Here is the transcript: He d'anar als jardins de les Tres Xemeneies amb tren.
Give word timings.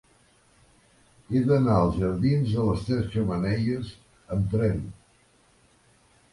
He 1.35 1.41
d'anar 1.51 1.75
als 1.81 1.99
jardins 1.99 2.55
de 2.55 2.65
les 2.71 2.87
Tres 2.89 3.13
Xemeneies 3.13 3.95
amb 4.39 4.51
tren. 4.59 4.85